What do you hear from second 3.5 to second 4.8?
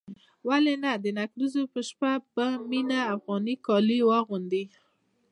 کالي اغوندي.